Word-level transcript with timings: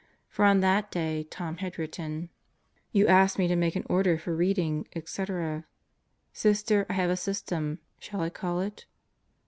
For 0.29 0.45
on 0.45 0.61
that 0.61 0.89
day 0.89 1.25
Tom 1.29 1.57
had 1.57 1.77
written:... 1.77 2.31
You 2.91 3.05
ask 3.07 3.37
me 3.37 3.47
to 3.47 3.55
make 3.55 3.75
an 3.75 3.85
order 3.87 4.17
for 4.17 4.35
reading, 4.35 4.87
etc... 4.95 5.65
Sister 6.33 6.87
I 6.89 6.93
have 6.93 7.11
a 7.11 7.15
system, 7.15 7.77
shall 7.99 8.21
I 8.21 8.31
call 8.31 8.61
it? 8.61 8.87